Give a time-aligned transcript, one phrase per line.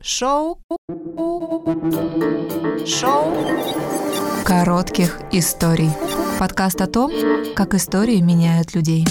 [0.00, 0.62] Шоу.
[2.86, 3.34] Шоу.
[4.44, 5.90] Коротких историй.
[6.38, 7.10] Подкаст о том,
[7.56, 9.04] как истории меняют людей.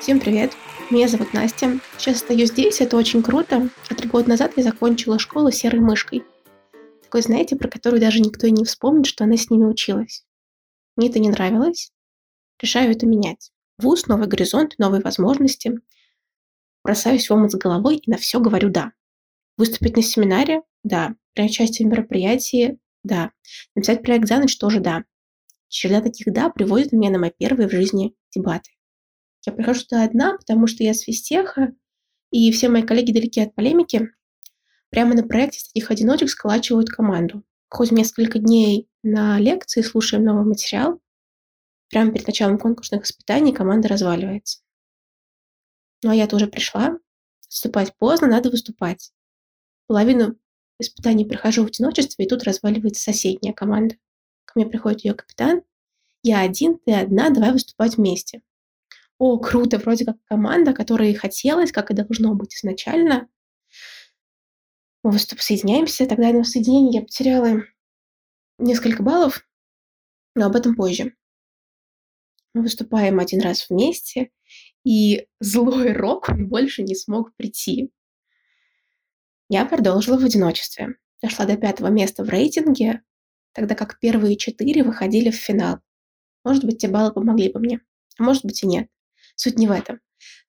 [0.00, 0.52] Всем привет!
[0.90, 1.78] Меня зовут Настя.
[1.98, 3.68] Сейчас стою здесь, это очень круто.
[3.90, 6.24] А три года назад я закончила школу серой мышкой.
[7.02, 10.24] Такой, знаете, про которую даже никто и не вспомнит, что она с ними училась.
[10.96, 11.92] Мне это не нравилось.
[12.58, 13.52] Решаю это менять.
[13.76, 15.78] Вуз, новый горизонт, новые возможности.
[16.82, 18.92] Бросаюсь в омут с головой и на все говорю «да».
[19.58, 20.62] Выступить на семинаре?
[20.84, 21.16] Да.
[21.34, 22.78] Принять участие в мероприятии?
[23.02, 23.32] Да.
[23.74, 24.56] Написать проект за ночь?
[24.56, 25.02] Тоже да.
[25.66, 28.70] Череда таких «да» приводит меня на мои первые в жизни дебаты.
[29.44, 31.74] Я прихожу туда одна, потому что я с физтеха,
[32.30, 34.08] и все мои коллеги далеки от полемики.
[34.90, 37.42] Прямо на проекте с таких одиночек сколачивают команду.
[37.68, 41.00] Ходим несколько дней на лекции, слушаем новый материал.
[41.90, 44.60] Прямо перед началом конкурсных испытаний команда разваливается.
[46.04, 46.96] Ну а я тоже пришла.
[47.50, 49.12] Выступать поздно, надо выступать
[49.88, 50.36] половину
[50.78, 53.96] испытаний прохожу в одиночестве, и тут разваливается соседняя команда.
[54.44, 55.62] Ко мне приходит ее капитан.
[56.22, 58.42] Я один, ты одна, давай выступать вместе.
[59.18, 63.28] О, круто, вроде как команда, которая и хотелось, как и должно быть изначально.
[65.02, 66.06] Мы выступ, соединяемся.
[66.06, 67.64] Тогда на соединении я потеряла
[68.58, 69.44] несколько баллов,
[70.34, 71.14] но об этом позже.
[72.54, 74.30] Мы выступаем один раз вместе,
[74.84, 77.90] и злой рок он больше не смог прийти.
[79.48, 80.96] Я продолжила в одиночестве.
[81.22, 83.02] Дошла до пятого места в рейтинге,
[83.52, 85.78] тогда как первые четыре выходили в финал.
[86.44, 87.80] Может быть, те баллы помогли бы мне,
[88.18, 88.88] а может быть и нет.
[89.34, 90.00] Суть не в этом.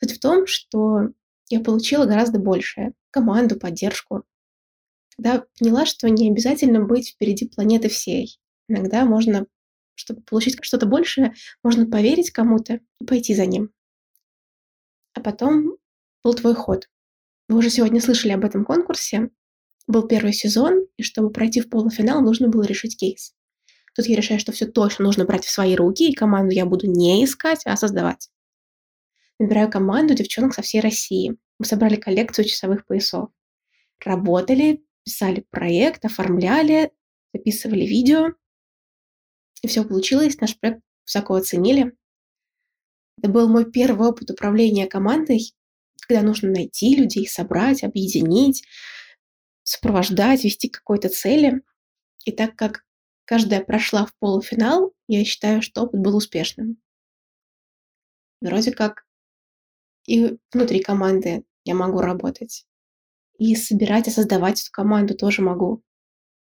[0.00, 1.10] Суть в том, что
[1.48, 2.92] я получила гораздо большее.
[3.10, 4.24] Команду, поддержку.
[5.16, 8.38] Тогда поняла, что не обязательно быть впереди планеты всей.
[8.68, 9.46] Иногда можно,
[9.94, 13.70] чтобы получить что-то большее, можно поверить кому-то и пойти за ним.
[15.14, 15.76] А потом
[16.22, 16.88] был твой ход.
[17.48, 19.30] Вы уже сегодня слышали об этом конкурсе.
[19.86, 23.34] Был первый сезон, и чтобы пройти в полуфинал, нужно было решить кейс.
[23.94, 26.86] Тут я решаю, что все точно нужно брать в свои руки, и команду я буду
[26.86, 28.30] не искать, а создавать.
[29.38, 31.38] Набираю команду девчонок со всей России.
[31.58, 33.30] Мы собрали коллекцию часовых поясов.
[34.04, 36.92] Работали, писали проект, оформляли,
[37.32, 38.34] записывали видео.
[39.62, 40.38] И все получилось.
[40.40, 41.96] Наш проект высоко оценили.
[43.16, 45.54] Это был мой первый опыт управления командой,
[46.08, 48.64] когда нужно найти людей, собрать, объединить,
[49.62, 51.62] сопровождать, вести к какой-то цели.
[52.24, 52.84] И так как
[53.26, 56.78] каждая прошла в полуфинал, я считаю, что опыт был успешным.
[58.40, 59.04] Вроде как
[60.06, 62.66] и внутри команды я могу работать.
[63.38, 65.82] И собирать и создавать эту команду тоже могу.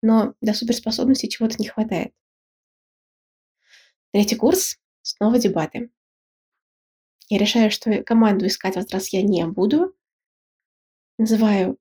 [0.00, 2.12] Но для суперспособности чего-то не хватает.
[4.12, 4.78] Третий курс.
[5.02, 5.90] Снова дебаты.
[7.32, 9.96] Я решаю, что команду искать в этот раз я не буду.
[11.16, 11.78] Называю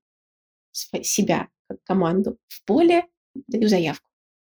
[0.72, 4.10] себя как команду в поле, даю заявку.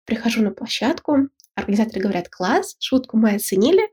[0.06, 3.88] Прихожу на площадку, организаторы говорят, класс, шутку мы оценили,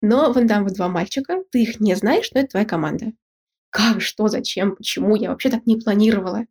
[0.00, 3.12] но вон там вот два мальчика, ты их не знаешь, но это твоя команда.
[3.68, 5.14] Как, что, зачем, почему?
[5.14, 6.46] Я вообще так не планировала.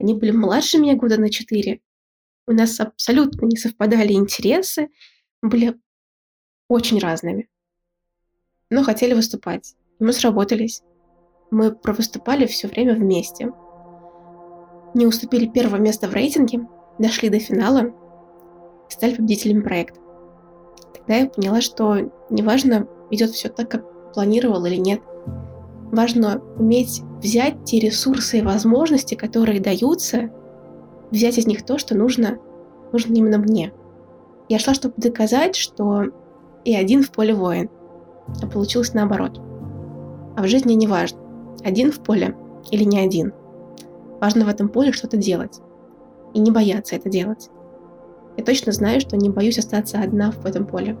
[0.00, 1.80] Они были младше меня года на четыре.
[2.48, 4.88] У нас абсолютно не совпадали интересы,
[5.42, 5.80] были
[6.66, 7.48] очень разными
[8.70, 9.74] но хотели выступать.
[9.98, 10.82] И мы сработались.
[11.50, 13.52] Мы провыступали все время вместе.
[14.94, 16.66] Не уступили первое место в рейтинге,
[16.98, 17.92] дошли до финала
[18.88, 20.00] стали победителями проекта.
[20.94, 25.00] Тогда я поняла, что неважно, идет все так, как планировал или нет.
[25.92, 30.30] Важно уметь взять те ресурсы и возможности, которые даются,
[31.10, 32.38] взять из них то, что нужно,
[32.92, 33.72] нужно именно мне.
[34.48, 36.04] Я шла, чтобы доказать, что
[36.64, 37.70] и один в поле воин
[38.42, 39.40] а получилось наоборот.
[40.36, 41.18] А в жизни не важно,
[41.64, 42.36] один в поле
[42.70, 43.32] или не один.
[44.20, 45.60] Важно в этом поле что-то делать.
[46.34, 47.50] И не бояться это делать.
[48.36, 50.96] Я точно знаю, что не боюсь остаться одна в этом поле.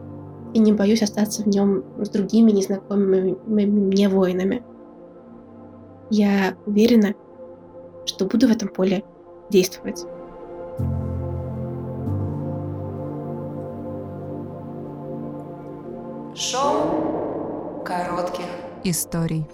[0.54, 4.62] И не боюсь остаться в нем с другими незнакомыми мне воинами.
[6.08, 7.14] Я уверена,
[8.06, 9.04] что буду в этом поле
[9.50, 10.06] действовать.
[16.34, 17.15] Шоу
[17.86, 18.46] коротких
[18.82, 19.44] историй.